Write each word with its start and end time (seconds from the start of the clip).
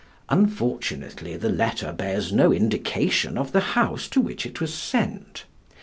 Unfortunately 0.29 1.37
the 1.37 1.49
letter 1.51 1.93
bears 1.93 2.31
no 2.33 2.51
indication 2.51 3.37
of 3.37 3.51
the 3.51 3.59
house 3.77 4.07
to 4.07 4.19
which 4.19 4.47
it 4.47 4.59
was 4.59 4.73
sent. 4.73 5.45